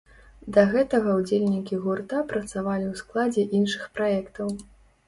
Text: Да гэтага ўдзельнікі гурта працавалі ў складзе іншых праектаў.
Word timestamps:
Да 0.55 0.63
гэтага 0.71 1.13
ўдзельнікі 1.19 1.79
гурта 1.83 2.25
працавалі 2.35 2.85
ў 2.91 2.95
складзе 3.05 3.47
іншых 3.61 3.89
праектаў. 4.01 4.55